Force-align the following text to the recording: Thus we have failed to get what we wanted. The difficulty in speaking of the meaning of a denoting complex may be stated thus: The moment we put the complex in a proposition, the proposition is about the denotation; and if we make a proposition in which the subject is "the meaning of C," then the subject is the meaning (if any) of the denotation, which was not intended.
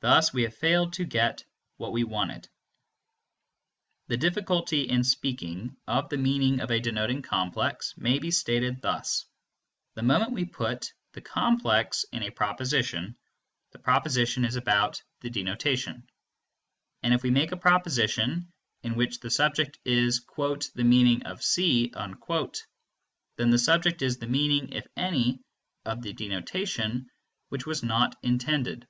Thus 0.00 0.30
we 0.30 0.42
have 0.42 0.54
failed 0.54 0.92
to 0.92 1.06
get 1.06 1.42
what 1.78 1.90
we 1.92 2.04
wanted. 2.04 2.50
The 4.08 4.18
difficulty 4.18 4.82
in 4.82 5.04
speaking 5.04 5.74
of 5.86 6.10
the 6.10 6.18
meaning 6.18 6.60
of 6.60 6.70
a 6.70 6.80
denoting 6.80 7.22
complex 7.22 7.96
may 7.96 8.18
be 8.18 8.30
stated 8.30 8.82
thus: 8.82 9.24
The 9.94 10.02
moment 10.02 10.32
we 10.32 10.44
put 10.44 10.92
the 11.14 11.22
complex 11.22 12.04
in 12.12 12.22
a 12.22 12.28
proposition, 12.28 13.16
the 13.70 13.78
proposition 13.78 14.44
is 14.44 14.56
about 14.56 15.02
the 15.22 15.30
denotation; 15.30 16.06
and 17.02 17.14
if 17.14 17.22
we 17.22 17.30
make 17.30 17.52
a 17.52 17.56
proposition 17.56 18.52
in 18.82 18.96
which 18.96 19.20
the 19.20 19.30
subject 19.30 19.78
is 19.86 20.26
"the 20.26 20.84
meaning 20.84 21.22
of 21.24 21.42
C," 21.42 21.90
then 21.94 23.48
the 23.48 23.58
subject 23.58 24.02
is 24.02 24.18
the 24.18 24.26
meaning 24.26 24.74
(if 24.74 24.86
any) 24.94 25.40
of 25.86 26.02
the 26.02 26.12
denotation, 26.12 27.08
which 27.48 27.64
was 27.64 27.82
not 27.82 28.14
intended. 28.22 28.86